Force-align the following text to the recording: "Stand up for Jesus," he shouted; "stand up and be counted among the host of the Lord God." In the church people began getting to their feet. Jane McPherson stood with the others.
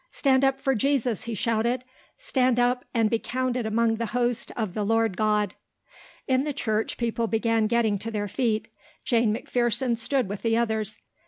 "Stand 0.11 0.43
up 0.43 0.59
for 0.59 0.73
Jesus," 0.73 1.25
he 1.25 1.35
shouted; 1.35 1.83
"stand 2.17 2.59
up 2.59 2.85
and 2.91 3.07
be 3.07 3.19
counted 3.19 3.67
among 3.67 3.97
the 3.97 4.07
host 4.17 4.51
of 4.57 4.73
the 4.73 4.83
Lord 4.83 5.15
God." 5.15 5.53
In 6.27 6.43
the 6.43 6.53
church 6.53 6.97
people 6.97 7.27
began 7.27 7.67
getting 7.67 7.99
to 7.99 8.09
their 8.09 8.27
feet. 8.27 8.67
Jane 9.05 9.31
McPherson 9.31 9.95
stood 9.95 10.27
with 10.27 10.41
the 10.41 10.57
others. 10.57 10.97